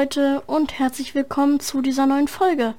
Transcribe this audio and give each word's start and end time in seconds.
Leute 0.00 0.40
und 0.46 0.78
herzlich 0.78 1.14
willkommen 1.14 1.60
zu 1.60 1.82
dieser 1.82 2.06
neuen 2.06 2.26
Folge. 2.26 2.72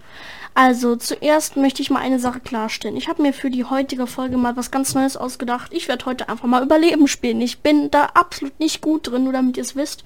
Also 0.55 0.95
zuerst 0.95 1.55
möchte 1.55 1.83
ich 1.83 1.91
mal 1.91 1.99
eine 1.99 2.17
Sache 2.17 2.39
klarstellen. 2.39 2.97
Ich 2.97 3.07
habe 3.07 3.21
mir 3.21 3.31
für 3.31 3.51
die 3.51 3.63
heutige 3.63 4.07
Folge 4.07 4.37
mal 4.37 4.57
was 4.57 4.71
ganz 4.71 4.95
Neues 4.95 5.17
ausgedacht. 5.17 5.71
Ich 5.71 5.87
werde 5.87 6.05
heute 6.05 6.29
einfach 6.29 6.47
mal 6.47 6.63
Überleben 6.63 7.07
spielen. 7.07 7.39
Ich 7.39 7.59
bin 7.59 7.91
da 7.91 8.05
absolut 8.15 8.59
nicht 8.59 8.81
gut 8.81 9.05
drin, 9.05 9.25
nur 9.25 9.33
damit 9.33 9.55
ihr 9.55 9.61
es 9.61 9.75
wisst. 9.75 10.03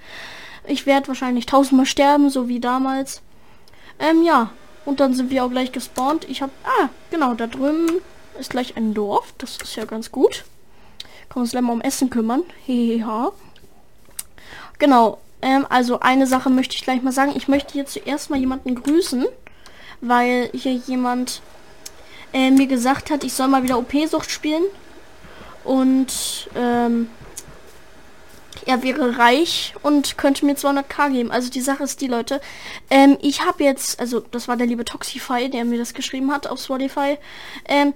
Ich 0.68 0.86
werde 0.86 1.08
wahrscheinlich 1.08 1.46
tausendmal 1.46 1.86
sterben, 1.86 2.30
so 2.30 2.50
wie 2.50 2.60
damals. 2.60 3.22
Ähm, 3.98 4.22
ja. 4.24 4.50
Und 4.84 5.00
dann 5.00 5.14
sind 5.14 5.30
wir 5.30 5.46
auch 5.46 5.50
gleich 5.50 5.72
gespawnt. 5.72 6.28
Ich 6.28 6.42
habe... 6.42 6.52
Ah, 6.66 6.90
genau, 7.12 7.34
da 7.34 7.48
drüben 7.48 8.02
ist 8.38 8.50
gleich 8.50 8.76
ein 8.76 8.94
Dorf. 8.94 9.34
Das 9.38 9.56
ist 9.56 9.78
ja 9.78 9.86
ganz 9.86 10.12
gut. 10.12 10.44
Wir 11.32 11.38
uns 11.38 11.52
gleich 11.52 11.64
mal 11.64 11.72
um 11.72 11.80
Essen 11.80 12.10
kümmern. 12.10 12.44
Heheha. 12.66 13.32
Genau, 14.80 15.20
ähm, 15.46 15.68
also 15.70 16.00
eine 16.00 16.26
Sache 16.26 16.50
möchte 16.50 16.76
ich 16.76 16.84
gleich 16.84 17.04
mal 17.04 17.12
sagen. 17.12 17.34
Ich 17.36 17.48
möchte 17.48 17.74
hier 17.74 17.86
zuerst 17.86 18.32
mal 18.32 18.40
jemanden 18.40 18.74
grüßen, 18.74 19.26
weil 20.02 20.50
hier 20.54 20.74
jemand 20.74 21.44
äh, 22.34 22.50
mir 22.50 22.66
gesagt 22.66 23.12
hat, 23.12 23.24
ich 23.24 23.34
soll 23.34 23.48
mal 23.48 23.62
wieder 23.62 23.78
OP-Sucht 23.78 24.32
spielen. 24.32 24.64
Und 25.64 26.50
ähm, 26.56 27.10
er 28.66 28.82
wäre 28.82 29.20
reich 29.20 29.76
und 29.84 30.18
könnte 30.18 30.48
mir 30.48 30.56
200k 30.56 31.12
geben. 31.12 31.32
Also 31.32 31.52
die 31.52 31.62
Sache 31.62 31.84
ist 31.84 32.02
die, 32.02 32.08
Leute. 32.08 32.42
Ähm, 32.90 33.20
ich 33.22 33.46
habe 33.46 33.64
jetzt, 33.64 34.00
also 34.00 34.22
das 34.22 34.48
war 34.48 34.58
der 34.58 34.66
liebe 34.66 34.84
Toxify, 34.84 35.48
der 35.48 35.64
mir 35.64 35.78
das 35.78 35.94
geschrieben 35.94 36.32
hat 36.32 36.48
auf 36.48 36.60
Spotify. 36.60 37.20
Ähm, 37.66 37.94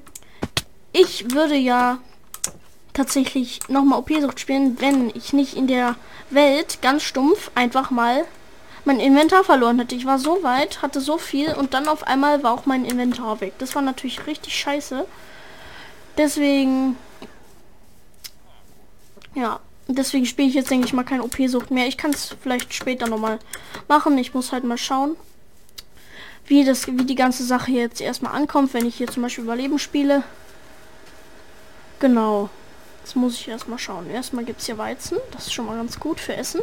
ich 0.93 1.31
würde 1.33 1.55
ja 1.55 1.97
tatsächlich 2.99 3.61
nochmal 3.69 3.99
OP-Sucht 3.99 4.41
spielen, 4.41 4.75
wenn 4.81 5.09
ich 5.15 5.31
nicht 5.31 5.55
in 5.55 5.67
der 5.67 5.95
Welt 6.29 6.81
ganz 6.81 7.03
stumpf 7.03 7.49
einfach 7.55 7.91
mal 7.91 8.25
mein 8.83 8.99
Inventar 8.99 9.45
verloren 9.45 9.79
hätte. 9.79 9.95
Ich 9.95 10.05
war 10.05 10.19
so 10.19 10.43
weit, 10.43 10.81
hatte 10.81 10.99
so 10.99 11.17
viel 11.17 11.53
und 11.53 11.73
dann 11.73 11.87
auf 11.87 12.05
einmal 12.05 12.43
war 12.43 12.51
auch 12.51 12.65
mein 12.65 12.83
Inventar 12.83 13.39
weg. 13.39 13.53
Das 13.57 13.73
war 13.73 13.81
natürlich 13.81 14.27
richtig 14.27 14.53
scheiße. 14.59 15.05
Deswegen, 16.17 16.97
ja, 19.33 19.61
deswegen 19.87 20.25
spiele 20.25 20.49
ich 20.49 20.55
jetzt, 20.55 20.69
denke 20.69 20.85
ich 20.85 20.93
mal, 20.93 21.03
kein 21.03 21.21
OP-Sucht 21.21 21.71
mehr. 21.71 21.87
Ich 21.87 21.97
kann 21.97 22.11
es 22.11 22.35
vielleicht 22.41 22.73
später 22.73 23.07
nochmal 23.07 23.39
machen. 23.87 24.17
Ich 24.17 24.33
muss 24.33 24.51
halt 24.51 24.65
mal 24.65 24.77
schauen, 24.77 25.15
wie, 26.47 26.65
das, 26.65 26.87
wie 26.87 27.05
die 27.05 27.15
ganze 27.15 27.45
Sache 27.45 27.71
jetzt 27.71 28.01
erstmal 28.01 28.33
ankommt, 28.35 28.73
wenn 28.73 28.85
ich 28.85 28.95
hier 28.95 29.07
zum 29.07 29.23
Beispiel 29.23 29.45
Überleben 29.45 29.79
spiele. 29.79 30.23
Genau. 31.99 32.49
Jetzt 33.09 33.15
muss 33.15 33.33
ich 33.33 33.47
erstmal 33.47 33.79
schauen. 33.79 34.07
Erstmal 34.07 34.45
gibt 34.45 34.59
es 34.59 34.67
hier 34.67 34.77
Weizen. 34.77 35.17
Das 35.31 35.47
ist 35.47 35.53
schon 35.53 35.65
mal 35.65 35.75
ganz 35.75 35.99
gut 35.99 36.19
für 36.19 36.35
Essen. 36.35 36.61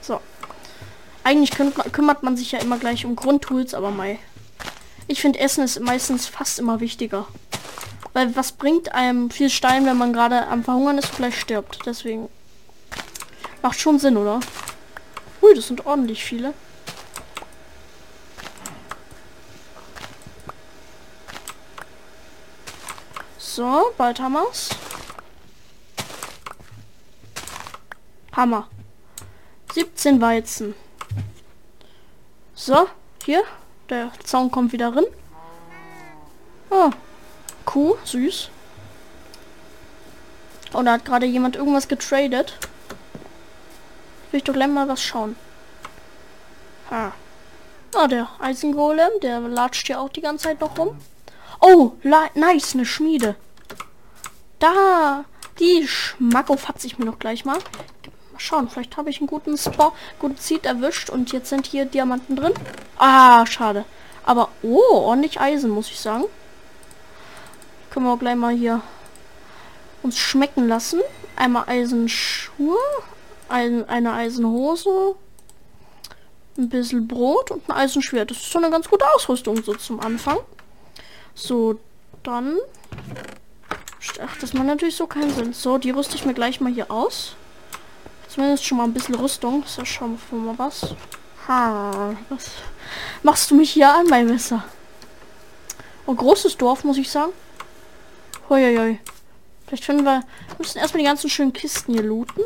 So. 0.00 0.20
Eigentlich 1.22 1.52
kümmert 1.52 2.24
man 2.24 2.36
sich 2.36 2.50
ja 2.50 2.58
immer 2.58 2.76
gleich 2.76 3.06
um 3.06 3.14
Grundtools, 3.14 3.72
aber 3.72 3.92
mal. 3.92 4.18
Ich 5.06 5.20
finde 5.20 5.38
Essen 5.38 5.62
ist 5.62 5.78
meistens 5.78 6.26
fast 6.26 6.58
immer 6.58 6.80
wichtiger. 6.80 7.28
Weil 8.14 8.34
was 8.34 8.50
bringt 8.50 8.96
einem 8.96 9.30
viel 9.30 9.48
Stein, 9.48 9.86
wenn 9.86 9.96
man 9.96 10.12
gerade 10.12 10.48
am 10.48 10.64
Verhungern 10.64 10.98
ist 10.98 11.10
und 11.10 11.18
gleich 11.18 11.38
stirbt? 11.38 11.78
Deswegen. 11.86 12.28
Macht 13.62 13.78
schon 13.78 14.00
Sinn, 14.00 14.16
oder? 14.16 14.40
Ui, 15.40 15.54
das 15.54 15.68
sind 15.68 15.86
ordentlich 15.86 16.24
viele. 16.24 16.52
So, 23.38 23.92
bald 23.96 24.18
haben 24.18 24.32
wir's. 24.32 24.70
Hammer. 28.34 28.68
17 29.74 30.20
Weizen. 30.20 30.74
So, 32.54 32.88
hier. 33.24 33.42
Der 33.88 34.10
Zaun 34.24 34.50
kommt 34.50 34.72
wieder 34.72 34.94
rein. 34.94 35.04
Oh. 36.70 36.90
Kuh, 37.66 37.96
süß. 38.04 38.48
Und 40.72 40.86
da 40.86 40.92
hat 40.92 41.04
gerade 41.04 41.26
jemand 41.26 41.56
irgendwas 41.56 41.88
getradet. 41.88 42.56
Will 44.30 44.38
ich 44.38 44.44
doch 44.44 44.54
gleich 44.54 44.68
mal 44.68 44.88
was 44.88 45.02
schauen. 45.02 45.36
Ha. 46.90 47.12
Ah, 47.94 48.06
der 48.06 48.28
Eisengolem, 48.40 49.10
der 49.20 49.40
latscht 49.40 49.88
ja 49.90 49.98
auch 49.98 50.08
die 50.08 50.22
ganze 50.22 50.44
Zeit 50.44 50.60
noch 50.60 50.78
rum. 50.78 50.98
Oh, 51.60 51.92
nice, 52.02 52.74
eine 52.74 52.86
Schmiede. 52.86 53.36
Da, 54.58 55.26
die 55.58 55.86
Schmacko 55.86 56.56
fatze 56.56 56.86
ich 56.86 56.98
mir 56.98 57.04
noch 57.04 57.18
gleich 57.18 57.44
mal 57.44 57.58
schauen. 58.42 58.68
Vielleicht 58.68 58.96
habe 58.96 59.10
ich 59.10 59.18
einen 59.18 59.26
guten 59.26 59.56
Spot, 59.56 59.92
guten 60.18 60.36
Seed 60.36 60.66
erwischt 60.66 61.10
und 61.10 61.32
jetzt 61.32 61.48
sind 61.48 61.66
hier 61.66 61.84
Diamanten 61.84 62.36
drin. 62.36 62.54
Ah, 62.98 63.46
schade. 63.46 63.84
Aber, 64.24 64.48
oh, 64.62 64.94
ordentlich 64.94 65.40
Eisen, 65.40 65.70
muss 65.70 65.90
ich 65.90 66.00
sagen. 66.00 66.24
Können 67.90 68.06
wir 68.06 68.12
auch 68.12 68.18
gleich 68.18 68.36
mal 68.36 68.54
hier 68.54 68.80
uns 70.02 70.18
schmecken 70.18 70.68
lassen. 70.68 71.00
Einmal 71.36 71.64
Eisenschuhe, 71.66 72.78
ein, 73.48 73.88
eine 73.88 74.12
Eisenhose, 74.12 75.16
ein 76.58 76.68
bisschen 76.68 77.08
Brot 77.08 77.50
und 77.50 77.68
ein 77.68 77.76
Eisenschwert. 77.76 78.30
Das 78.30 78.38
ist 78.38 78.50
schon 78.50 78.64
eine 78.64 78.72
ganz 78.72 78.88
gute 78.88 79.06
Ausrüstung 79.14 79.62
so 79.62 79.74
zum 79.74 80.00
Anfang. 80.00 80.38
So, 81.34 81.78
dann... 82.22 82.58
Ach, 84.20 84.36
das 84.40 84.52
macht 84.52 84.66
natürlich 84.66 84.96
so 84.96 85.06
keinen 85.06 85.32
Sinn. 85.32 85.52
So, 85.52 85.78
die 85.78 85.90
rüste 85.90 86.16
ich 86.16 86.24
mir 86.24 86.34
gleich 86.34 86.60
mal 86.60 86.72
hier 86.72 86.90
aus. 86.90 87.36
Zumindest 88.32 88.64
schon 88.64 88.78
mal 88.78 88.84
ein 88.84 88.94
bisschen 88.94 89.14
Rüstung. 89.14 89.62
Ist 89.62 89.76
ja 89.76 89.84
schon 89.84 90.18
mal 90.30 90.58
was. 90.58 90.94
Ha, 91.46 92.16
was 92.30 92.52
machst 93.22 93.50
du 93.50 93.54
mich 93.54 93.72
hier 93.72 93.92
an, 93.92 94.06
mein 94.06 94.26
Messer? 94.26 94.64
Oh, 96.06 96.14
großes 96.14 96.56
Dorf, 96.56 96.82
muss 96.82 96.96
ich 96.96 97.10
sagen. 97.10 97.32
Hoi, 98.48 98.98
Vielleicht 99.66 99.84
finden 99.84 100.04
wir... 100.04 100.20
Wir 100.48 100.56
müssen 100.56 100.78
erstmal 100.78 101.02
die 101.02 101.06
ganzen 101.08 101.28
schönen 101.28 101.52
Kisten 101.52 101.92
hier 101.92 102.04
looten. 102.04 102.44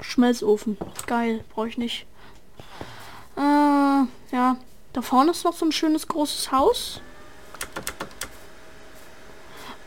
Schmelzofen. 0.00 0.76
Geil, 1.06 1.44
brauche 1.52 1.68
ich 1.68 1.78
nicht. 1.78 2.06
Äh, 3.36 3.40
ja. 3.40 4.56
Da 4.92 5.02
vorne 5.02 5.32
ist 5.32 5.44
noch 5.44 5.54
so 5.54 5.66
ein 5.66 5.72
schönes 5.72 6.06
großes 6.06 6.52
Haus. 6.52 7.00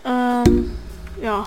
Ähm, 0.03 0.77
ja. 1.21 1.45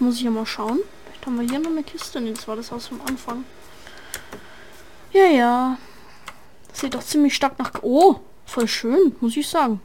Muss 0.00 0.16
ich 0.16 0.22
ja 0.22 0.30
mal 0.30 0.46
schauen. 0.46 0.80
Vielleicht 1.04 1.26
haben 1.26 1.40
wir 1.40 1.48
hier 1.48 1.58
noch 1.58 1.70
eine 1.70 1.82
Kiste. 1.82 2.20
Nee, 2.20 2.32
das 2.32 2.46
war 2.48 2.56
das 2.56 2.72
aus 2.72 2.88
dem 2.88 3.00
Anfang. 3.02 3.44
Ja, 5.12 5.26
ja. 5.26 5.78
Das 6.68 6.80
sieht 6.80 6.94
doch 6.94 7.02
ziemlich 7.02 7.34
stark 7.34 7.58
nach... 7.58 7.72
Oh, 7.82 8.20
voll 8.44 8.68
schön, 8.68 9.16
muss 9.20 9.36
ich 9.36 9.48
sagen. 9.48 9.80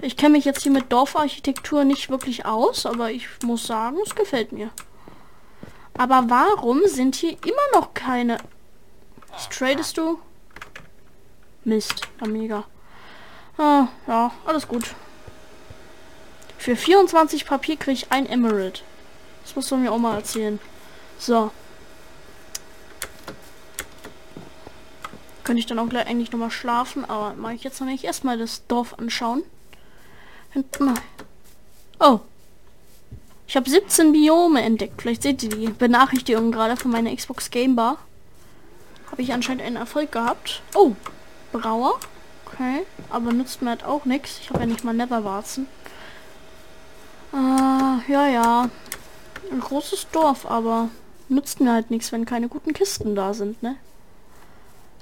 Ich 0.00 0.16
kenne 0.16 0.32
mich 0.32 0.44
jetzt 0.44 0.62
hier 0.62 0.72
mit 0.72 0.90
Dorfarchitektur 0.90 1.84
nicht 1.84 2.08
wirklich 2.08 2.46
aus, 2.46 2.86
aber 2.86 3.10
ich 3.10 3.28
muss 3.44 3.66
sagen, 3.66 3.98
es 4.04 4.14
gefällt 4.14 4.52
mir. 4.52 4.70
Aber 5.98 6.24
warum 6.28 6.86
sind 6.86 7.16
hier 7.16 7.36
immer 7.44 7.80
noch 7.80 7.92
keine... 7.92 8.38
Was 9.32 9.48
tradest 9.48 9.98
du? 9.98 10.18
Mist, 11.64 12.08
mega. 12.26 12.64
Ah, 13.58 13.88
ja, 14.06 14.32
alles 14.46 14.66
gut. 14.66 14.94
Für 16.56 16.76
24 16.76 17.44
Papier 17.44 17.76
kriege 17.76 17.92
ich 17.92 18.12
ein 18.12 18.26
Emerald. 18.26 18.82
Das 19.44 19.56
muss 19.56 19.70
man 19.70 19.82
mir 19.82 19.92
auch 19.92 19.98
mal 19.98 20.16
erzählen. 20.16 20.58
So. 21.18 21.50
Könnte 25.44 25.60
ich 25.60 25.66
dann 25.66 25.78
auch 25.78 25.88
gleich 25.88 26.06
eigentlich 26.06 26.30
noch 26.32 26.38
mal 26.38 26.50
schlafen, 26.50 27.04
aber 27.04 27.34
mache 27.34 27.54
ich 27.54 27.64
jetzt 27.64 27.80
noch 27.80 27.86
nicht. 27.88 28.04
Erstmal 28.04 28.38
das 28.38 28.66
Dorf 28.66 28.94
anschauen. 28.98 29.42
Oh. 31.98 32.20
Ich 33.46 33.56
habe 33.56 33.68
17 33.68 34.12
Biome 34.12 34.62
entdeckt. 34.62 35.02
Vielleicht 35.02 35.22
seht 35.22 35.42
ihr 35.42 35.48
die 35.48 35.68
Benachrichtigung 35.68 36.52
gerade 36.52 36.76
von 36.76 36.90
meiner 36.90 37.14
Xbox 37.14 37.50
Game 37.50 37.74
Bar. 37.74 37.98
Habe 39.10 39.22
ich 39.22 39.32
anscheinend 39.32 39.62
einen 39.62 39.76
Erfolg 39.76 40.12
gehabt. 40.12 40.62
Oh. 40.74 40.92
Brauer. 41.52 41.98
Okay. 42.46 42.86
Aber 43.08 43.32
nützt 43.32 43.60
mir 43.60 43.70
halt 43.70 43.84
auch 43.84 44.04
nichts. 44.04 44.38
Ich 44.40 44.50
habe 44.50 44.60
ja 44.60 44.66
nicht 44.66 44.84
mal 44.84 44.94
Neverwarzen. 44.94 45.66
Äh, 47.32 48.12
ja, 48.12 48.28
ja. 48.28 48.70
Ein 49.50 49.60
großes 49.60 50.08
Dorf, 50.12 50.46
aber 50.46 50.88
nützt 51.28 51.60
mir 51.60 51.72
halt 51.72 51.90
nichts, 51.90 52.12
wenn 52.12 52.24
keine 52.24 52.48
guten 52.48 52.72
Kisten 52.72 53.14
da 53.14 53.34
sind, 53.34 53.62
ne? 53.62 53.76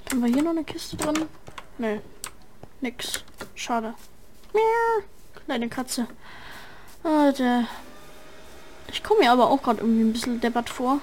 Haben 0.09 0.23
wir 0.23 0.31
hier 0.31 0.41
noch 0.41 0.51
eine 0.51 0.63
Kiste 0.63 0.97
drin? 0.97 1.25
Ne. 1.77 2.01
Nix. 2.81 3.23
Schade. 3.53 3.93
Miau. 4.53 5.03
Kleine 5.45 5.69
Katze. 5.69 6.07
Alter. 7.03 7.65
Ich 8.91 9.03
komme 9.03 9.19
mir 9.21 9.31
aber 9.31 9.49
auch 9.49 9.61
gerade 9.61 9.81
irgendwie 9.81 10.01
ein 10.01 10.13
bisschen 10.13 10.41
deppert 10.41 10.69
vor. 10.69 10.99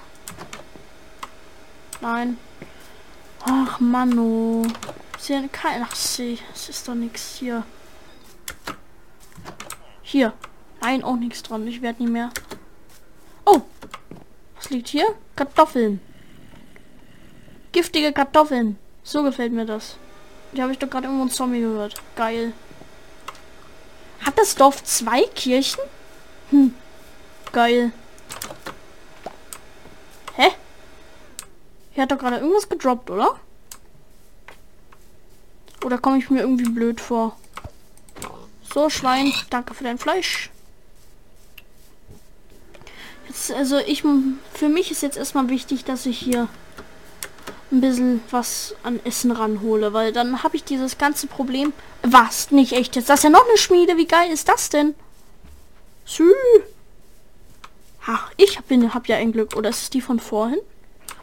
Nein. 2.00 2.38
Ach, 3.44 3.78
Mano. 3.78 4.66
Ist 5.16 5.28
ja 5.28 5.42
kein... 5.52 5.82
Ach, 5.84 5.94
sie. 5.94 6.38
Es 6.52 6.69
ist 6.69 6.88
doch 6.88 6.94
nichts 6.94 7.37
hier. 7.37 7.62
Hier. 10.02 10.32
Nein, 10.81 11.04
auch 11.04 11.16
nichts 11.16 11.42
dran. 11.44 11.66
Ich 11.69 11.81
werde 11.81 12.02
nie 12.02 12.10
mehr 12.10 12.31
liegt 14.70 14.88
hier? 14.88 15.06
Kartoffeln. 15.34 16.00
Giftige 17.72 18.12
Kartoffeln. 18.12 18.78
So 19.02 19.22
gefällt 19.22 19.52
mir 19.52 19.66
das. 19.66 19.96
Die 20.52 20.62
habe 20.62 20.72
ich 20.72 20.78
doch 20.78 20.88
gerade 20.88 21.06
irgendwo 21.06 21.24
ein 21.24 21.30
Zombie 21.30 21.60
gehört. 21.60 21.94
Geil. 22.14 22.52
Hat 24.24 24.38
das 24.38 24.54
Dorf 24.54 24.82
zwei 24.84 25.22
Kirchen? 25.34 25.82
Hm. 26.50 26.74
Geil. 27.52 27.92
Hä? 30.34 30.50
Hier 31.92 32.02
hat 32.02 32.10
doch 32.10 32.18
gerade 32.18 32.38
irgendwas 32.38 32.68
gedroppt, 32.68 33.10
oder? 33.10 33.38
Oder 35.84 35.98
komme 35.98 36.18
ich 36.18 36.30
mir 36.30 36.40
irgendwie 36.40 36.68
blöd 36.68 37.00
vor? 37.00 37.36
So, 38.74 38.90
Schwein, 38.90 39.32
danke 39.50 39.74
für 39.74 39.84
dein 39.84 39.98
Fleisch. 39.98 40.50
Jetzt, 43.46 43.56
also 43.56 43.78
ich, 43.78 44.02
für 44.54 44.69
mich 44.69 44.90
ist 44.90 45.02
jetzt 45.02 45.16
erstmal 45.16 45.48
wichtig, 45.48 45.84
dass 45.84 46.06
ich 46.06 46.19
hier 46.19 46.48
ein 47.70 47.81
bisschen 47.81 48.20
was 48.31 48.75
an 48.82 49.00
Essen 49.04 49.31
ranhole, 49.31 49.93
weil 49.93 50.12
dann 50.12 50.43
habe 50.43 50.56
ich 50.56 50.64
dieses 50.64 50.98
ganze 50.98 51.26
Problem. 51.26 51.72
Was? 52.02 52.50
Nicht 52.50 52.72
echt 52.72 52.96
jetzt? 52.96 53.08
Das 53.08 53.20
ist 53.20 53.25
ja 53.25 53.31
noch 53.31 53.46
eine 53.46 53.56
Schmiede. 53.56 53.96
Wie 53.96 54.06
geil 54.06 54.31
ist 54.32 54.48
das 54.48 54.69
denn? 54.69 54.94
Sü. 56.04 56.32
Ach, 58.06 58.31
ich 58.37 58.58
habe 58.58 58.94
hab 58.94 59.08
ja 59.08 59.16
ein 59.16 59.32
Glück. 59.32 59.56
Oder 59.56 59.70
ist 59.70 59.82
es 59.82 59.90
die 59.90 60.00
von 60.00 60.20
vorhin? 60.20 60.60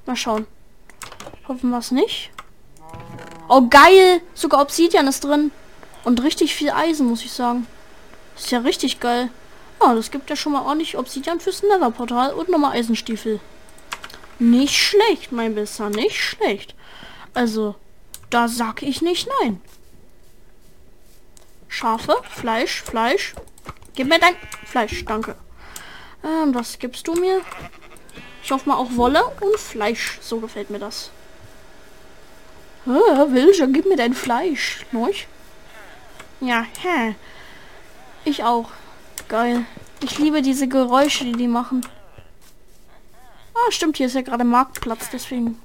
Mal 0.06 0.16
schauen. 0.16 0.46
Hoffen 1.48 1.70
wir 1.72 1.80
es 1.80 1.92
nicht. 1.92 2.30
Oh, 3.50 3.68
geil. 3.70 4.22
Sogar 4.34 4.62
Obsidian 4.62 5.08
ist 5.08 5.24
drin. 5.24 5.52
Und 6.04 6.24
richtig 6.24 6.56
viel 6.56 6.70
Eisen, 6.70 7.08
muss 7.08 7.24
ich 7.24 7.32
sagen. 7.32 7.68
Ist 8.38 8.52
ja 8.52 8.60
richtig 8.60 9.00
geil. 9.00 9.30
Ah, 9.84 9.96
das 9.96 10.12
gibt 10.12 10.30
ja 10.30 10.36
schon 10.38 10.54
mal 10.54 10.62
ordentlich 10.62 10.98
Obsidian 10.98 11.42
fürs 11.42 11.62
Nether-Portal 11.62 12.34
und 12.34 12.48
nochmal 12.48 12.78
Eisenstiefel. 12.78 13.42
Nicht 14.40 14.76
schlecht, 14.76 15.34
mein 15.34 15.56
Besser, 15.56 15.90
nicht 15.90 16.16
schlecht. 16.16 16.74
Also, 17.34 17.76
da 18.30 18.48
sag 18.48 18.82
ich 18.82 19.02
nicht 19.02 19.28
nein. 19.42 19.62
Schafe, 21.68 22.16
Fleisch, 22.30 22.82
Fleisch. 22.82 23.34
Gib 23.96 24.08
mir 24.08 24.20
dein 24.20 24.36
Fleisch, 24.66 25.04
danke. 25.06 25.36
Ähm, 26.24 26.56
was 26.56 26.80
gibst 26.80 27.08
du 27.08 27.16
mir? 27.16 27.42
Ich 28.42 28.52
hoffe 28.52 28.70
mal 28.70 28.78
auch 28.78 28.96
Wolle 28.96 29.24
und 29.42 29.60
Fleisch. 29.60 30.18
So 30.22 30.40
gefällt 30.40 30.70
mir 30.70 30.80
das. 30.80 31.12
Ah, 32.86 33.26
Wilger, 33.28 33.68
gib 33.68 33.86
mir 33.86 33.98
dein 33.98 34.14
Fleisch. 34.14 34.86
Neuch? 34.92 35.28
Ja, 36.40 36.66
hä. 36.82 37.16
Ich 38.24 38.44
auch. 38.44 38.70
Geil. 39.28 39.66
Ich 40.02 40.20
liebe 40.20 40.42
diese 40.42 40.68
Geräusche, 40.68 41.24
die 41.24 41.32
die 41.32 41.48
machen. 41.48 41.86
Ah, 43.56 43.72
stimmt, 43.72 43.98
hier 43.98 44.08
ist 44.08 44.16
ja 44.16 44.22
gerade 44.22 44.44
Marktplatz, 44.44 45.10
deswegen. 45.12 45.60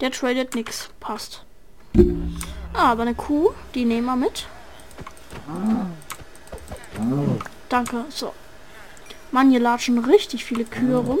Der 0.00 0.10
tradet 0.10 0.54
nix. 0.54 0.90
Passt. 1.00 1.44
Ah, 2.74 2.92
aber 2.92 3.02
eine 3.02 3.14
Kuh, 3.14 3.50
die 3.74 3.84
nehmen 3.84 4.06
wir 4.06 4.16
mit. 4.16 4.46
Danke. 7.68 8.04
So. 8.10 8.34
Mann, 9.32 9.50
hier 9.50 9.60
latschen 9.60 9.98
richtig 9.98 10.44
viele 10.44 10.64
Kühe 10.64 10.96
rum. 10.96 11.20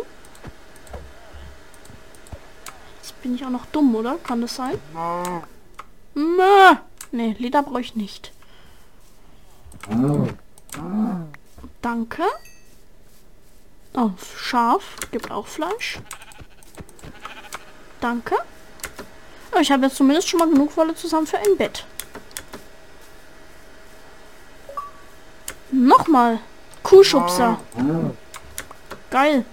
Jetzt 2.98 3.20
bin 3.22 3.34
ich 3.34 3.44
auch 3.44 3.50
noch 3.50 3.66
dumm, 3.66 3.94
oder? 3.94 4.18
Kann 4.18 4.42
das 4.42 4.56
sein? 4.56 4.78
Ne, 6.14 7.34
Leder 7.38 7.62
brauche 7.62 7.80
ich 7.80 7.96
nicht. 7.96 8.32
Danke. 11.82 12.22
Oh, 13.94 14.10
Schaf. 14.36 14.96
Gibt 15.10 15.30
auch 15.30 15.46
Fleisch. 15.46 15.98
Danke. 18.00 18.36
Oh, 19.54 19.60
ich 19.60 19.70
habe 19.70 19.86
jetzt 19.86 19.96
zumindest 19.96 20.28
schon 20.28 20.38
mal 20.38 20.50
genug 20.50 20.76
Wolle 20.76 20.94
zusammen 20.94 21.26
für 21.26 21.38
ein 21.38 21.56
Bett. 21.56 21.86
Nochmal. 25.70 26.40
Kuhschubser. 26.82 27.58
Geil. 29.10 29.44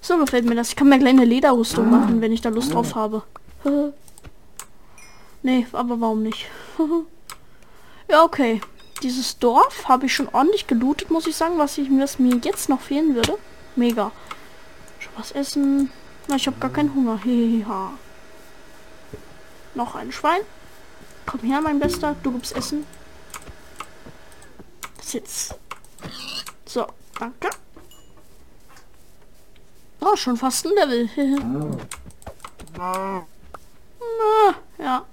So 0.00 0.18
gefällt 0.18 0.44
mir 0.44 0.54
das. 0.54 0.70
Ich 0.70 0.76
kann 0.76 0.88
mir 0.88 0.98
gleich 0.98 1.12
eine 1.12 1.24
Lederrüstung 1.24 1.90
machen, 1.90 2.20
wenn 2.20 2.32
ich 2.32 2.40
da 2.40 2.48
Lust 2.48 2.72
drauf 2.72 2.94
habe. 2.94 3.22
nee, 5.42 5.66
aber 5.72 6.00
warum 6.00 6.22
nicht? 6.22 6.46
ja, 8.10 8.24
okay. 8.24 8.60
Dieses 9.02 9.38
Dorf 9.38 9.88
habe 9.88 10.06
ich 10.06 10.14
schon 10.14 10.28
ordentlich 10.28 10.66
gelootet, 10.66 11.10
muss 11.10 11.26
ich 11.26 11.36
sagen, 11.36 11.58
was, 11.58 11.78
ich, 11.78 11.88
was 11.90 12.18
mir 12.18 12.36
jetzt 12.44 12.68
noch 12.68 12.80
fehlen 12.80 13.14
würde. 13.14 13.38
Mega. 13.76 14.12
Schon 14.98 15.12
was 15.16 15.32
essen. 15.32 15.90
Na, 16.28 16.36
ich 16.36 16.46
habe 16.46 16.58
gar 16.58 16.70
keinen 16.70 16.94
Hunger. 16.94 17.18
Heheha. 17.24 17.92
Noch 19.74 19.94
ein 19.94 20.12
Schwein. 20.12 20.42
Komm 21.24 21.40
her, 21.40 21.60
mein 21.60 21.78
Bester. 21.78 22.16
Du 22.22 22.32
gibst 22.32 22.54
Essen. 22.54 22.84
Sitz. 25.00 25.54
So, 26.66 26.86
danke. 27.18 27.50
Oh, 30.00 30.16
schon 30.16 30.36
fast 30.36 30.66
ein 30.66 30.74
Level. 30.74 31.08
Na, 32.76 33.26
ja. 34.78 35.04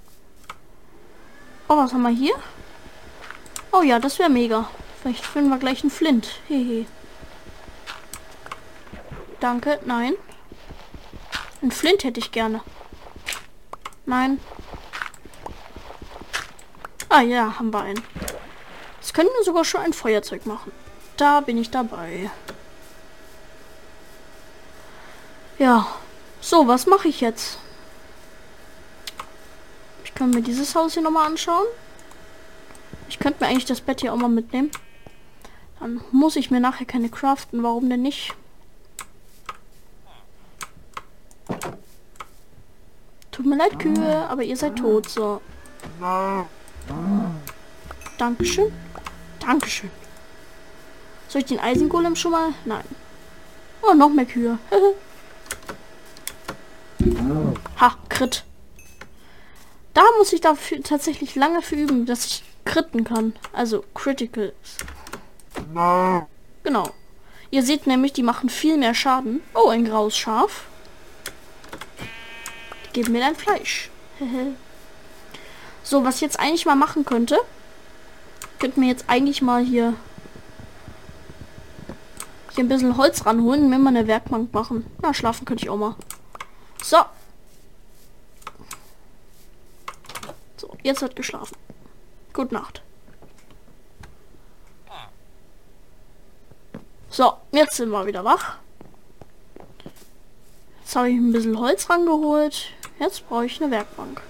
Oh, 1.67 1.77
was 1.77 1.93
haben 1.93 2.03
wir 2.03 2.09
hier? 2.09 2.35
Oh 3.71 3.81
ja, 3.81 3.99
das 3.99 4.19
wäre 4.19 4.29
mega. 4.29 4.69
Vielleicht 5.01 5.25
finden 5.25 5.49
wir 5.49 5.57
gleich 5.57 5.81
einen 5.81 5.91
Flint. 5.91 6.39
Hehe. 6.47 6.85
Danke, 9.39 9.79
nein. 9.85 10.13
Ein 11.61 11.71
Flint 11.71 12.03
hätte 12.03 12.19
ich 12.19 12.31
gerne. 12.31 12.61
Nein. 14.05 14.39
Ah 17.09 17.21
ja, 17.21 17.57
haben 17.57 17.71
wir 17.71 17.81
einen. 17.81 18.01
Das 18.99 19.13
können 19.13 19.29
wir 19.37 19.43
sogar 19.43 19.63
schon 19.63 19.81
ein 19.81 19.93
Feuerzeug 19.93 20.45
machen. 20.45 20.71
Da 21.17 21.41
bin 21.41 21.57
ich 21.57 21.71
dabei. 21.71 22.29
Ja. 25.57 25.87
So, 26.41 26.67
was 26.67 26.85
mache 26.85 27.07
ich 27.07 27.21
jetzt? 27.21 27.57
Ich 30.03 30.13
kann 30.13 30.29
mir 30.29 30.41
dieses 30.41 30.75
Haus 30.75 30.93
hier 30.93 31.01
nochmal 31.01 31.25
anschauen. 31.25 31.65
Könnte 33.27 33.43
mir 33.43 33.49
eigentlich 33.49 33.65
das 33.65 33.81
Bett 33.81 33.99
hier 33.99 34.13
auch 34.13 34.17
mal 34.17 34.29
mitnehmen. 34.29 34.71
Dann 35.81 35.99
muss 36.13 36.37
ich 36.37 36.49
mir 36.49 36.61
nachher 36.61 36.85
keine 36.85 37.09
craften. 37.09 37.61
Warum 37.61 37.89
denn 37.89 38.01
nicht? 38.01 38.33
Tut 43.29 43.45
mir 43.45 43.57
leid, 43.57 43.77
Kühe, 43.79 44.29
aber 44.29 44.43
ihr 44.43 44.55
seid 44.55 44.77
tot. 44.77 45.09
So. 45.09 45.41
Dankeschön. 48.17 48.71
Dankeschön. 49.41 49.91
Soll 51.27 51.41
ich 51.41 51.47
den 51.47 51.59
Eisengolem 51.59 52.15
schon 52.15 52.31
mal? 52.31 52.53
Nein. 52.63 52.85
Oh, 53.81 53.93
noch 53.93 54.07
mehr 54.07 54.25
Kühe. 54.25 54.57
ha, 57.81 57.93
Crit. 58.07 58.45
Da 59.97 60.03
muss 60.19 60.31
ich 60.31 60.41
dafür 60.41 60.83
tatsächlich 60.83 61.33
lange 61.33 61.63
für 61.63 61.73
üben, 61.73 62.05
dass 62.05 62.23
ich 62.27 62.43
kritten 62.65 63.03
kann. 63.03 63.33
Also 63.51 63.83
Criticals. 63.95 64.77
No. 65.73 66.27
Genau. 66.63 66.91
Ihr 67.49 67.63
seht 67.63 67.87
nämlich, 67.87 68.13
die 68.13 68.21
machen 68.21 68.47
viel 68.47 68.77
mehr 68.77 68.93
Schaden. 68.93 69.41
Oh, 69.55 69.69
ein 69.69 69.85
graues 69.85 70.15
Schaf. 70.15 70.65
Die 72.85 72.93
geben 72.93 73.13
mir 73.13 73.21
dein 73.21 73.35
Fleisch. 73.35 73.89
so, 75.83 76.05
was 76.05 76.17
ich 76.17 76.21
jetzt 76.21 76.39
eigentlich 76.39 76.67
mal 76.67 76.75
machen 76.75 77.03
könnte, 77.03 77.39
könnte 78.59 78.79
mir 78.79 78.89
jetzt 78.89 79.05
eigentlich 79.07 79.41
mal 79.41 79.63
hier 79.63 79.95
hier 82.53 82.65
ein 82.65 82.69
bisschen 82.69 82.97
Holz 82.97 83.25
ranholen 83.25 83.63
und 83.63 83.69
mir 83.71 83.79
mal 83.79 83.89
eine 83.89 84.05
Werkbank 84.05 84.53
machen. 84.53 84.85
Na, 85.01 85.15
schlafen 85.15 85.45
könnte 85.45 85.63
ich 85.63 85.71
auch 85.71 85.77
mal. 85.77 85.95
So. 86.83 86.97
So, 90.57 90.75
jetzt 90.83 91.01
wird 91.01 91.15
geschlafen. 91.15 91.55
Gute 92.33 92.53
Nacht. 92.53 92.81
So, 97.09 97.33
jetzt 97.51 97.77
sind 97.77 97.89
wir 97.89 98.05
wieder 98.05 98.23
wach. 98.25 98.57
Jetzt 100.81 100.95
habe 100.95 101.09
ich 101.09 101.15
ein 101.15 101.31
bisschen 101.31 101.59
Holz 101.59 101.89
rangeholt. 101.89 102.73
Jetzt 102.99 103.27
brauche 103.27 103.45
ich 103.45 103.61
eine 103.61 103.71
Werkbank. 103.71 104.21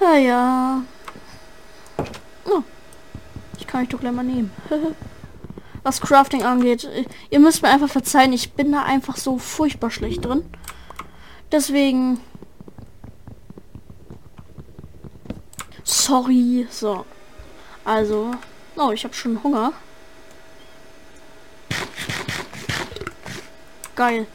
Ja, 0.00 0.16
ja. 0.16 0.82
Oh. 2.44 2.62
Ich 3.58 3.66
kann 3.66 3.82
ich 3.82 3.88
doch 3.88 4.00
gleich 4.00 4.12
mal 4.12 4.22
nehmen. 4.22 4.50
Was 5.82 6.00
Crafting 6.00 6.44
angeht. 6.44 6.88
Ihr 7.30 7.40
müsst 7.40 7.62
mir 7.62 7.68
einfach 7.68 7.88
verzeihen, 7.88 8.32
ich 8.32 8.52
bin 8.52 8.72
da 8.72 8.84
einfach 8.84 9.16
so 9.16 9.38
furchtbar 9.38 9.90
schlecht 9.90 10.24
drin. 10.24 10.44
Deswegen 11.50 12.20
Sorry. 16.12 16.66
So. 16.68 17.06
Also. 17.86 18.32
Oh, 18.76 18.90
ich 18.90 19.02
habe 19.04 19.14
schon 19.14 19.42
Hunger. 19.42 19.72
geil. 23.96 24.26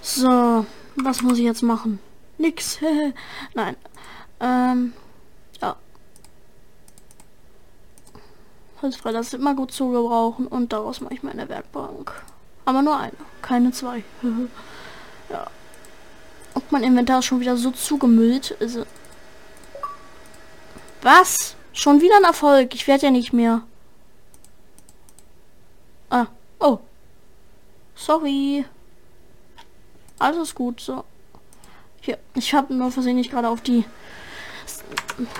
So, 0.00 0.64
was 0.96 1.20
muss 1.20 1.36
ich 1.38 1.44
jetzt 1.44 1.62
machen? 1.62 1.98
Nix. 2.38 2.78
Nein. 3.54 3.76
Ähm, 4.40 4.94
das 8.80 9.26
ist 9.26 9.34
immer 9.34 9.54
gut 9.54 9.72
zu 9.72 9.90
gebrauchen 9.90 10.46
und 10.46 10.72
daraus 10.72 11.02
mache 11.02 11.12
ich 11.12 11.22
meine 11.22 11.50
Werkbank. 11.50 12.12
Aber 12.64 12.80
nur 12.80 12.98
eine, 12.98 13.12
keine 13.42 13.72
zwei. 13.72 14.04
ja. 15.28 15.46
Und 16.54 16.72
mein 16.72 16.82
Inventar 16.82 17.18
ist 17.18 17.26
schon 17.26 17.40
wieder 17.40 17.58
so 17.58 17.72
zugemüllt. 17.72 18.56
Also 18.58 18.86
Was? 21.02 21.56
Schon 21.72 22.00
wieder 22.00 22.16
ein 22.16 22.24
Erfolg. 22.24 22.74
Ich 22.74 22.86
werde 22.86 23.06
ja 23.06 23.10
nicht 23.10 23.32
mehr. 23.32 23.62
Ah. 26.10 26.26
Oh. 26.60 26.78
Sorry. 27.94 28.64
Alles 30.18 30.54
gut, 30.54 30.80
so. 30.80 31.04
Hier, 32.00 32.18
ich 32.34 32.54
habe 32.54 32.72
nur 32.74 32.90
versehentlich 32.90 33.30
gerade 33.30 33.48
auf 33.48 33.60
die 33.60 33.84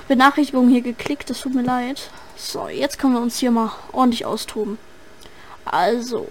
Benachrichtigung 0.07 0.67
hier 0.69 0.81
geklickt. 0.81 1.29
Das 1.29 1.39
tut 1.41 1.55
mir 1.55 1.61
leid. 1.61 2.09
So, 2.35 2.67
jetzt 2.67 2.99
können 2.99 3.13
wir 3.13 3.21
uns 3.21 3.37
hier 3.39 3.51
mal 3.51 3.71
ordentlich 3.93 4.25
austoben. 4.25 4.77
Also, 5.63 6.27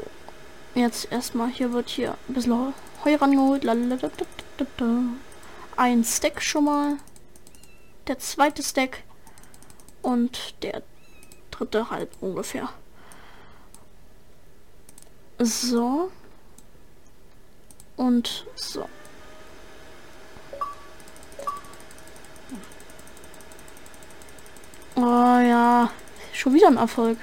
jetzt 0.75 1.11
erstmal, 1.11 1.49
hier 1.49 1.73
wird 1.73 1.89
hier 1.89 2.17
ein 2.29 2.35
bisschen 2.35 2.75
Heu 3.05 3.15
rangeholt. 3.15 3.67
Ein 5.77 6.05
Stack 6.05 6.43
schon 6.43 6.65
mal. 6.65 6.97
Der 8.09 8.19
zweite 8.19 8.62
Stack. 8.62 9.05
Und 10.02 10.62
der 10.62 10.82
dritte 11.50 11.90
halb 11.90 12.11
ungefähr. 12.21 12.68
So. 15.38 16.11
Und 17.97 18.47
so. 18.54 18.88
Oh 24.97 25.00
ja. 25.00 25.90
Schon 26.32 26.54
wieder 26.54 26.68
ein 26.68 26.76
Erfolg. 26.76 27.18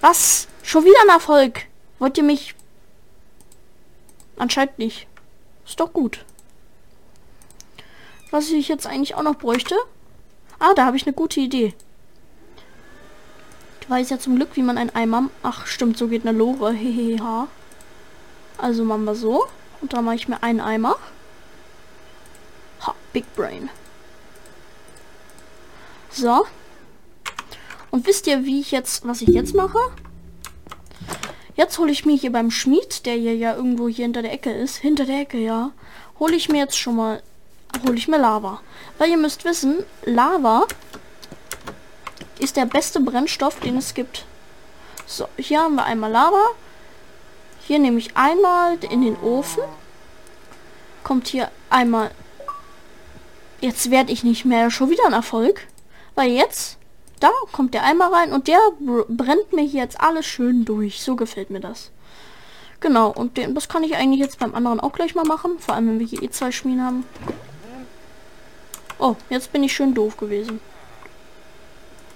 Was? 0.00 0.48
Schon 0.62 0.84
wieder 0.84 1.00
ein 1.02 1.08
Erfolg? 1.08 1.66
Wollt 1.98 2.18
ihr 2.18 2.24
mich... 2.24 2.54
Anscheinend 4.36 4.78
nicht. 4.78 5.06
Ist 5.66 5.80
doch 5.80 5.92
gut. 5.92 6.24
Was 8.30 8.50
ich 8.50 8.68
jetzt 8.68 8.86
eigentlich 8.86 9.14
auch 9.14 9.22
noch 9.22 9.36
bräuchte... 9.36 9.76
Ah, 10.58 10.74
da 10.74 10.86
habe 10.86 10.96
ich 10.96 11.06
eine 11.06 11.12
gute 11.12 11.40
Idee. 11.40 11.74
Ich 13.80 13.90
weiß 13.90 14.10
ja 14.10 14.18
zum 14.18 14.36
Glück, 14.36 14.50
wie 14.54 14.62
man 14.62 14.76
ein 14.76 14.94
Eimer... 14.94 15.30
Ach, 15.42 15.66
stimmt, 15.66 15.96
so 15.96 16.08
geht 16.08 16.26
eine 16.26 16.36
Lore. 16.36 16.72
Heheha. 16.74 17.48
Also 18.58 18.84
machen 18.84 19.04
wir 19.04 19.14
so. 19.14 19.46
Und 19.80 19.92
dann 19.92 20.04
mache 20.04 20.16
ich 20.16 20.28
mir 20.28 20.42
einen 20.42 20.60
Eimer. 20.60 20.96
Ha, 22.86 22.94
Big 23.12 23.24
Brain. 23.34 23.70
So. 26.10 26.44
Und 27.90 28.06
wisst 28.06 28.26
ihr, 28.26 28.44
wie 28.44 28.60
ich 28.60 28.72
jetzt, 28.72 29.06
was 29.06 29.22
ich 29.22 29.28
jetzt 29.28 29.54
mache? 29.54 29.78
Jetzt 31.58 31.78
hole 31.78 31.90
ich 31.90 32.04
mir 32.04 32.16
hier 32.16 32.30
beim 32.30 32.50
Schmied, 32.50 33.04
der 33.06 33.14
hier 33.14 33.34
ja 33.34 33.56
irgendwo 33.56 33.88
hier 33.88 34.04
hinter 34.04 34.22
der 34.22 34.32
Ecke 34.32 34.52
ist, 34.52 34.76
hinter 34.76 35.06
der 35.06 35.22
Ecke, 35.22 35.38
ja, 35.38 35.72
hole 36.20 36.36
ich 36.36 36.48
mir 36.48 36.58
jetzt 36.58 36.78
schon 36.78 36.94
mal, 36.96 37.22
hole 37.82 37.96
ich 37.96 38.08
mir 38.08 38.18
Lava. 38.18 38.60
Weil 38.98 39.10
ihr 39.10 39.16
müsst 39.16 39.44
wissen, 39.44 39.84
Lava 40.04 40.66
ist 42.38 42.56
der 42.56 42.66
beste 42.66 43.00
Brennstoff, 43.00 43.60
den 43.60 43.76
es 43.76 43.94
gibt. 43.94 44.24
So, 45.06 45.28
hier 45.36 45.60
haben 45.60 45.76
wir 45.76 45.84
einmal 45.84 46.10
Lava. 46.10 46.46
Hier 47.66 47.78
nehme 47.78 47.98
ich 47.98 48.16
einmal 48.16 48.78
in 48.84 49.02
den 49.02 49.16
Ofen. 49.20 49.62
Kommt 51.04 51.28
hier 51.28 51.50
einmal... 51.70 52.10
Jetzt 53.60 53.90
werde 53.90 54.12
ich 54.12 54.22
nicht 54.22 54.44
mehr 54.44 54.70
schon 54.70 54.90
wieder 54.90 55.06
ein 55.06 55.12
Erfolg. 55.12 55.66
Weil 56.14 56.30
jetzt, 56.30 56.78
da 57.20 57.30
kommt 57.52 57.74
der 57.74 57.84
Eimer 57.84 58.12
rein 58.12 58.32
und 58.32 58.48
der 58.48 58.58
brennt 59.08 59.52
mir 59.52 59.62
hier 59.62 59.82
jetzt 59.82 60.00
alles 60.00 60.26
schön 60.26 60.64
durch. 60.64 61.02
So 61.02 61.16
gefällt 61.16 61.50
mir 61.50 61.60
das. 61.60 61.90
Genau, 62.80 63.10
und 63.10 63.36
den, 63.36 63.54
das 63.54 63.68
kann 63.68 63.82
ich 63.82 63.96
eigentlich 63.96 64.20
jetzt 64.20 64.38
beim 64.38 64.54
anderen 64.54 64.78
auch 64.78 64.92
gleich 64.92 65.14
mal 65.14 65.24
machen. 65.24 65.58
Vor 65.58 65.74
allem, 65.74 65.88
wenn 65.88 65.98
wir 65.98 66.06
hier 66.06 66.22
eh 66.22 66.30
zwei 66.30 66.52
Schmieden 66.52 66.84
haben. 66.84 67.04
Oh, 68.98 69.16
jetzt 69.30 69.52
bin 69.52 69.62
ich 69.62 69.72
schön 69.72 69.94
doof 69.94 70.16
gewesen. 70.16 70.60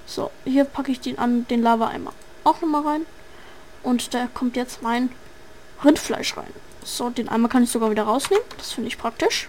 So, 0.07 0.31
hier 0.45 0.65
packe 0.65 0.93
ich 0.93 1.01
den 1.01 1.19
an 1.19 1.47
den 1.49 1.63
Lava-Eimer 1.63 2.13
auch 2.45 2.61
nochmal 2.61 2.87
rein. 2.87 3.07
Und 3.83 4.15
da 4.15 4.27
kommt 4.27 4.57
jetzt 4.57 4.83
mein 4.83 5.11
Rindfleisch 5.85 6.37
rein. 6.37 6.53
So, 6.85 7.11
den 7.11 7.29
Eimer 7.29 7.49
kann 7.49 7.63
ich 7.63 7.71
sogar 7.71 7.91
wieder 7.91 8.05
rausnehmen. 8.05 8.45
Das 8.59 8.73
finde 8.73 8.89
ich 8.89 8.99
praktisch. 8.99 9.49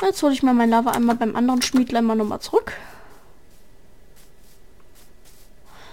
Jetzt 0.00 0.22
hole 0.22 0.32
ich 0.32 0.42
mal 0.42 0.54
mein 0.54 0.70
Lava 0.70 0.92
einmal 0.92 1.16
beim 1.16 1.34
anderen 1.36 1.60
Schmiedler 1.62 2.02
mal 2.02 2.14
nochmal 2.14 2.40
zurück. 2.40 2.72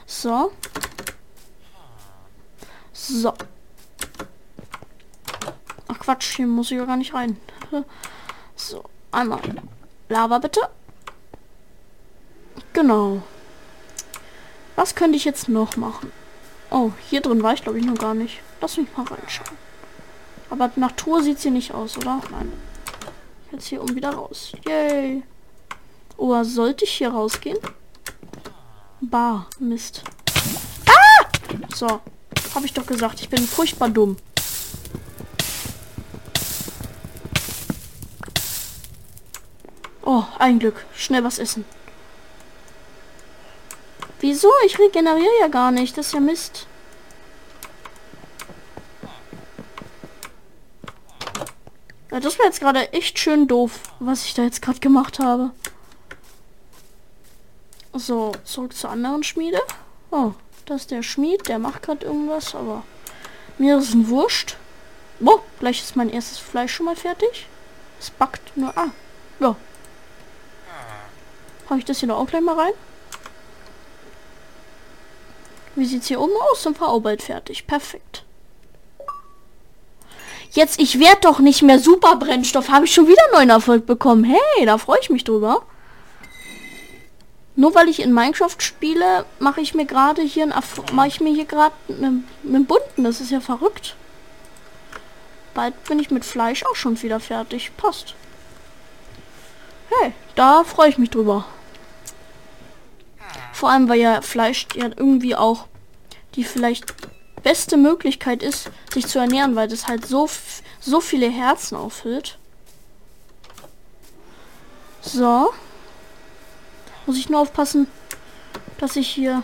So. 0.06 0.52
So. 2.94 3.34
Ach 5.88 6.00
Quatsch, 6.00 6.36
hier 6.36 6.48
muss 6.48 6.72
ich 6.72 6.78
ja 6.78 6.86
gar 6.86 6.98
nicht 6.98 7.14
rein. 7.14 7.38
Einmal 9.16 9.40
Lava 10.10 10.40
bitte. 10.40 10.60
Genau. 12.74 13.24
Was 14.76 14.94
könnte 14.94 15.16
ich 15.16 15.24
jetzt 15.24 15.48
noch 15.48 15.78
machen? 15.78 16.12
Oh, 16.70 16.92
hier 17.10 17.22
drin 17.22 17.42
war 17.42 17.54
ich 17.54 17.64
glaube 17.64 17.80
ich 17.80 17.86
noch 17.86 17.98
gar 17.98 18.14
nicht. 18.14 18.42
Lass 18.60 18.76
mich 18.76 18.90
mal 18.98 19.06
reinschauen. 19.06 19.58
Aber 20.50 20.70
nach 20.76 20.92
Tour 20.92 21.24
sieht 21.24 21.40
sie 21.40 21.50
nicht 21.50 21.74
aus, 21.74 21.98
oder? 21.98 22.20
Nein. 22.30 22.52
Jetzt 23.54 23.68
hier 23.68 23.82
um 23.82 23.96
wieder 23.96 24.10
raus. 24.10 24.52
Yay. 24.68 25.24
Oh, 26.18 26.44
sollte 26.44 26.84
ich 26.84 26.92
hier 26.92 27.10
rausgehen? 27.10 27.58
Bah, 29.00 29.48
Mist. 29.60 30.04
Ah! 30.88 31.26
So. 31.74 31.88
Habe 32.54 32.66
ich 32.66 32.74
doch 32.74 32.86
gesagt, 32.86 33.22
ich 33.22 33.30
bin 33.30 33.48
furchtbar 33.48 33.90
dumm. 33.90 34.18
Oh, 40.06 40.24
ein 40.38 40.60
Glück. 40.60 40.86
Schnell 40.96 41.24
was 41.24 41.40
essen. 41.40 41.66
Wieso? 44.20 44.52
Ich 44.66 44.80
regeneriere 44.80 45.40
ja 45.42 45.48
gar 45.48 45.72
nicht. 45.72 45.98
Das 45.98 46.08
ist 46.08 46.14
ja 46.14 46.20
Mist. 46.20 46.68
Ja, 52.12 52.20
das 52.20 52.38
wäre 52.38 52.48
jetzt 52.48 52.62
gerade 52.62 52.94
echt 52.94 53.20
schön 53.20 53.48
doof, 53.48 53.80
was 54.00 54.24
ich 54.24 54.34
da 54.36 54.44
jetzt 54.44 54.62
gerade 54.62 54.80
gemacht 54.80 55.20
habe. 55.20 55.52
So, 57.92 58.32
zurück 58.46 58.74
zur 58.74 58.92
anderen 58.92 59.24
Schmiede. 59.24 59.60
Oh, 60.12 60.32
das 60.66 60.82
ist 60.82 60.92
der 60.92 61.04
Schmied, 61.04 61.48
der 61.50 61.60
macht 61.60 61.82
gerade 61.84 62.06
irgendwas, 62.06 62.56
aber 62.56 62.84
mir 63.58 63.80
ist 63.80 63.94
ein 63.94 64.08
Wurscht. 64.08 64.56
Boah, 65.20 65.42
gleich 65.60 65.82
ist 65.82 65.96
mein 65.96 66.10
erstes 66.10 66.38
Fleisch 66.38 66.74
schon 66.74 66.86
mal 66.86 66.96
fertig. 66.96 67.48
Es 68.00 68.12
backt 68.12 68.56
nur. 68.56 68.78
Ah, 68.78 68.92
ja. 69.40 69.56
Habe 71.70 71.80
ich 71.80 71.86
das 71.86 72.00
hier 72.00 72.08
noch 72.08 72.18
auch 72.18 72.28
gleich 72.28 72.42
mal 72.42 72.60
rein? 72.60 72.74
Wie 75.76 75.86
sieht's 75.86 76.08
hier 76.08 76.22
oben 76.22 76.34
aus? 76.52 76.66
Wir 76.66 76.82
auch 76.82 77.00
bald 77.00 77.22
fertig. 77.22 77.68
Perfekt. 77.68 78.24
Jetzt, 80.52 80.80
ich 80.80 81.00
werde 81.00 81.20
doch 81.22 81.40
nicht 81.40 81.64
mehr 81.64 81.80
super 81.80 82.16
Brennstoff. 82.16 82.70
Habe 82.70 82.86
ich 82.86 82.94
schon 82.94 83.08
wieder 83.08 83.22
neuen 83.34 83.50
Erfolg 83.50 83.86
bekommen. 83.86 84.24
Hey, 84.24 84.66
da 84.66 84.78
freue 84.78 85.00
ich 85.02 85.10
mich 85.10 85.26
drüber. 85.26 85.64
Nur 87.58 87.76
weil 87.76 87.90
ich 87.90 88.02
in 88.02 88.14
Minecraft 88.14 88.56
spiele, 88.60 89.26
mache 89.40 89.62
ich 89.62 89.74
mir 89.74 89.86
gerade 89.86 90.22
hier 90.22 90.44
ein 90.44 90.54
mache 90.94 91.08
ich 91.08 91.22
mir 91.22 91.34
hier 91.34 91.46
gerade 91.46 91.76
einen 91.90 92.66
bunten. 92.66 93.04
Das 93.04 93.20
ist 93.20 93.32
ja 93.32 93.42
verrückt. 93.42 93.96
Bald 95.54 95.82
bin 95.86 96.00
ich 96.00 96.12
mit 96.12 96.26
Fleisch 96.26 96.64
auch 96.66 96.76
schon 96.76 97.02
wieder 97.02 97.20
fertig. 97.20 97.72
Passt. 97.76 98.14
Hey, 99.90 100.14
da 100.36 100.64
freue 100.64 100.90
ich 100.90 100.98
mich 100.98 101.10
drüber. 101.10 101.46
Vor 103.54 103.70
allem, 103.70 103.90
weil 103.90 104.00
ja 104.00 104.22
Fleisch 104.22 104.68
ja 104.76 104.90
irgendwie 104.96 105.36
auch 105.36 105.68
die 106.36 106.44
vielleicht 106.44 106.94
beste 107.44 107.78
Möglichkeit 107.78 108.42
ist, 108.42 108.72
sich 108.94 109.08
zu 109.08 109.20
ernähren, 109.20 109.56
weil 109.56 109.68
das 109.68 109.88
halt 109.88 110.06
so, 110.06 110.28
so 110.80 111.00
viele 111.00 111.30
Herzen 111.30 111.76
auffüllt. 111.78 112.38
So. 115.02 115.54
Muss 117.06 117.18
ich 117.18 117.30
nur 117.30 117.42
aufpassen, 117.42 117.88
dass 118.80 118.96
ich 118.96 119.08
hier... 119.08 119.44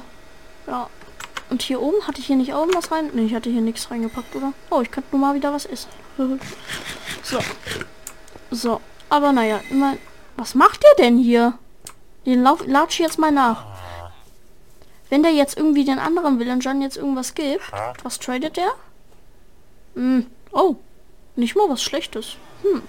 Ja. 0.68 0.90
Und 1.50 1.62
hier 1.62 1.82
oben, 1.82 2.08
hatte 2.08 2.20
ich 2.22 2.28
hier 2.28 2.38
nicht 2.38 2.54
auch 2.54 2.66
was 2.74 2.92
rein? 2.92 3.12
Ne, 3.14 3.24
ich 3.24 3.36
hatte 3.36 3.50
hier 3.50 3.62
nichts 3.62 3.92
reingepackt, 3.92 4.36
oder? 4.36 4.54
Oh, 4.70 4.82
ich 4.82 4.90
könnte 4.90 5.10
nur 5.12 5.20
mal 5.20 5.36
wieder 5.36 5.54
was 5.54 5.66
essen. 5.66 5.90
so. 7.24 7.40
So. 8.50 8.82
Aber 9.10 9.32
naja, 9.32 9.60
immer... 9.70 9.98
Was 10.38 10.56
macht 10.56 10.84
ihr 10.84 11.04
denn 11.04 11.18
hier? 11.18 11.60
Den 12.26 12.42
lauf, 12.42 12.66
latsch 12.66 13.00
jetzt 13.00 13.20
mal 13.20 13.32
nach. 13.32 13.66
Wenn 15.12 15.24
der 15.24 15.34
jetzt 15.34 15.58
irgendwie 15.58 15.84
den 15.84 16.00
anderen 16.00 16.40
Villagern 16.40 16.82
jetzt 16.82 16.96
irgendwas 16.96 17.34
gibt, 17.34 17.62
was 18.02 18.18
tradet 18.18 18.56
der? 18.56 18.72
Hm. 19.94 20.26
Oh, 20.54 20.78
nicht 21.36 21.58
mal 21.58 21.68
was 21.68 21.84
Schlechtes. 21.84 22.38
Hm. 22.64 22.82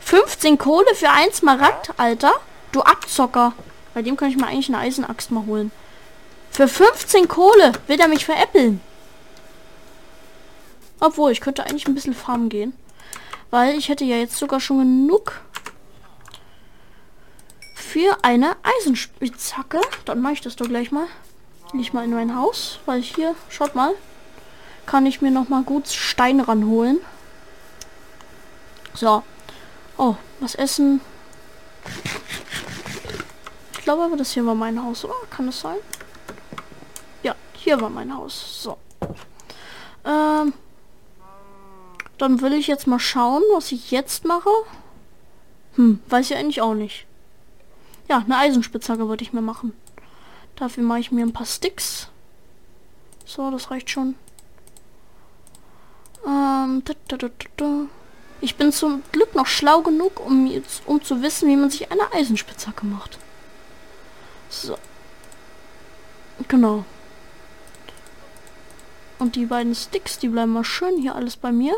15 0.00 0.56
Kohle 0.56 0.94
für 0.94 1.10
ein 1.10 1.30
Smaragd, 1.30 1.92
Alter. 1.98 2.32
Du 2.72 2.80
Abzocker. 2.80 3.52
Bei 3.92 4.00
dem 4.00 4.16
kann 4.16 4.30
ich 4.30 4.38
mir 4.38 4.46
eigentlich 4.46 4.68
eine 4.68 4.78
Eisenaxt 4.78 5.30
mal 5.30 5.44
holen. 5.44 5.72
Für 6.50 6.68
15 6.68 7.28
Kohle 7.28 7.72
will 7.86 8.00
er 8.00 8.08
mich 8.08 8.24
veräppeln. 8.24 8.80
Obwohl, 11.00 11.32
ich 11.32 11.42
könnte 11.42 11.64
eigentlich 11.64 11.86
ein 11.86 11.94
bisschen 11.94 12.14
farmen 12.14 12.48
gehen. 12.48 12.72
Weil 13.50 13.76
ich 13.76 13.90
hätte 13.90 14.04
ja 14.04 14.16
jetzt 14.16 14.38
sogar 14.38 14.58
schon 14.58 14.78
genug 14.78 15.42
für 17.94 18.16
eine 18.22 18.56
Eisenspitzhacke. 18.64 19.80
Dann 20.04 20.20
mache 20.20 20.32
ich 20.32 20.40
das 20.40 20.56
doch 20.56 20.66
gleich 20.66 20.90
mal. 20.90 21.06
Nicht 21.72 21.94
mal 21.94 22.02
in 22.02 22.12
mein 22.12 22.34
Haus, 22.34 22.80
weil 22.86 23.00
hier, 23.00 23.36
schaut 23.48 23.76
mal, 23.76 23.94
kann 24.84 25.06
ich 25.06 25.22
mir 25.22 25.30
noch 25.30 25.48
mal 25.48 25.62
gut 25.62 25.86
Stein 25.86 26.40
ranholen. 26.40 26.98
So. 28.94 29.22
Oh, 29.96 30.16
was 30.40 30.56
essen. 30.56 31.02
Ich 33.74 33.84
glaube 33.84 34.02
aber, 34.02 34.16
das 34.16 34.32
hier 34.32 34.44
war 34.44 34.56
mein 34.56 34.82
Haus, 34.82 35.04
oder? 35.04 35.14
Kann 35.30 35.46
das 35.46 35.60
sein? 35.60 35.76
Ja, 37.22 37.36
hier 37.52 37.80
war 37.80 37.90
mein 37.90 38.12
Haus. 38.12 38.60
So. 38.64 38.76
Ähm, 40.04 40.52
dann 42.18 42.40
will 42.40 42.54
ich 42.54 42.66
jetzt 42.66 42.88
mal 42.88 42.98
schauen, 42.98 43.44
was 43.52 43.70
ich 43.70 43.92
jetzt 43.92 44.24
mache. 44.24 44.50
Hm, 45.76 46.00
weiß 46.08 46.32
ich 46.32 46.36
eigentlich 46.36 46.60
auch 46.60 46.74
nicht. 46.74 47.06
Ja, 48.08 48.18
eine 48.18 48.36
Eisenspitzhacke 48.36 49.08
wollte 49.08 49.24
ich 49.24 49.32
mir 49.32 49.40
machen. 49.40 49.72
Dafür 50.56 50.84
mache 50.84 51.00
ich 51.00 51.12
mir 51.12 51.24
ein 51.24 51.32
paar 51.32 51.46
Sticks. 51.46 52.08
So, 53.24 53.50
das 53.50 53.70
reicht 53.70 53.90
schon. 53.90 54.14
Ähm, 56.26 56.82
da, 56.84 57.16
da, 57.16 57.28
da, 57.56 57.86
ich 58.40 58.56
bin 58.56 58.72
zum 58.72 59.02
Glück 59.12 59.34
noch 59.34 59.46
schlau 59.46 59.80
genug, 59.82 60.20
um, 60.20 60.46
jetzt, 60.46 60.82
um 60.86 61.02
zu 61.02 61.22
wissen, 61.22 61.48
wie 61.48 61.56
man 61.56 61.70
sich 61.70 61.90
eine 61.90 62.12
Eisenspitzhacke 62.12 62.86
macht. 62.86 63.18
So. 64.48 64.76
Genau. 66.48 66.84
Und 69.18 69.36
die 69.36 69.46
beiden 69.46 69.74
Sticks, 69.74 70.18
die 70.18 70.28
bleiben 70.28 70.52
mal 70.52 70.64
schön 70.64 70.98
hier 71.00 71.14
alles 71.14 71.36
bei 71.36 71.52
mir. 71.52 71.74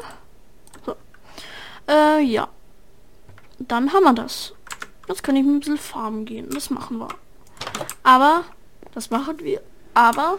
So. 0.84 0.96
Äh, 1.88 2.22
ja. 2.22 2.48
Dann 3.58 3.92
haben 3.92 4.04
wir 4.04 4.14
das. 4.14 4.55
Jetzt 5.08 5.22
kann 5.22 5.36
ich 5.36 5.44
ein 5.44 5.60
bisschen 5.60 5.78
farmen 5.78 6.24
gehen. 6.24 6.48
Das 6.50 6.70
machen 6.70 6.98
wir. 6.98 7.08
Aber, 8.02 8.44
das 8.94 9.10
machen 9.10 9.38
wir. 9.40 9.60
Aber, 9.94 10.38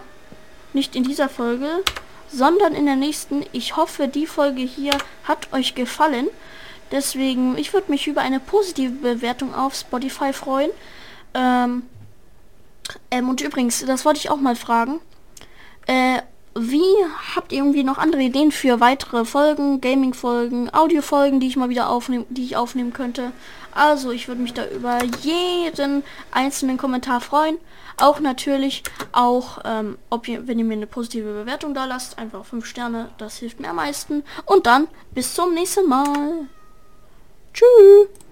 nicht 0.73 0.95
in 0.95 1.03
dieser 1.03 1.29
Folge, 1.29 1.83
sondern 2.29 2.75
in 2.75 2.85
der 2.85 2.95
nächsten. 2.95 3.45
Ich 3.51 3.75
hoffe, 3.77 4.07
die 4.07 4.27
Folge 4.27 4.61
hier 4.61 4.97
hat 5.23 5.53
euch 5.53 5.75
gefallen. 5.75 6.27
Deswegen, 6.91 7.57
ich 7.57 7.73
würde 7.73 7.91
mich 7.91 8.07
über 8.07 8.21
eine 8.21 8.39
positive 8.39 8.93
Bewertung 8.93 9.53
auf 9.53 9.75
Spotify 9.75 10.33
freuen. 10.33 10.71
Ähm, 11.33 11.83
ähm, 13.11 13.29
und 13.29 13.41
übrigens, 13.41 13.85
das 13.85 14.05
wollte 14.05 14.19
ich 14.19 14.29
auch 14.29 14.37
mal 14.37 14.55
fragen. 14.55 14.99
Äh, 15.85 16.21
wie 16.59 17.05
habt 17.35 17.51
ihr 17.51 17.59
irgendwie 17.59 17.83
noch 17.83 17.97
andere 17.97 18.21
Ideen 18.21 18.51
für 18.51 18.79
weitere 18.79 19.25
Folgen, 19.25 19.81
Gaming-Folgen, 19.81 20.73
Audio-Folgen, 20.73 21.39
die 21.39 21.47
ich 21.47 21.57
mal 21.57 21.69
wieder 21.69 21.89
aufnehmen, 21.89 22.25
die 22.29 22.43
ich 22.43 22.57
aufnehmen 22.57 22.93
könnte? 22.93 23.31
Also, 23.73 24.11
ich 24.11 24.27
würde 24.27 24.41
mich 24.41 24.53
da 24.53 24.67
über 24.67 24.99
jeden 25.21 26.03
einzelnen 26.31 26.77
Kommentar 26.77 27.21
freuen. 27.21 27.57
Auch 27.97 28.19
natürlich, 28.19 28.83
auch 29.11 29.59
ähm, 29.65 29.97
ob 30.09 30.27
ihr, 30.27 30.47
wenn 30.47 30.59
ihr 30.59 30.65
mir 30.65 30.73
eine 30.73 30.87
positive 30.87 31.33
Bewertung 31.33 31.73
da 31.73 31.85
lasst, 31.85 32.17
einfach 32.19 32.45
5 32.45 32.65
Sterne, 32.65 33.09
das 33.17 33.37
hilft 33.37 33.59
mir 33.59 33.69
am 33.69 33.77
meisten. 33.77 34.23
Und 34.45 34.65
dann 34.67 34.87
bis 35.13 35.33
zum 35.33 35.53
nächsten 35.53 35.87
Mal. 35.87 36.47
Tschüss. 37.53 38.26